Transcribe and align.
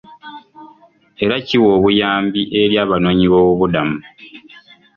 Era 1.23 1.35
kiwa 1.45 1.69
obuyambi 1.77 2.41
eri 2.61 2.75
abanoonyiboobubudamu. 2.83 3.97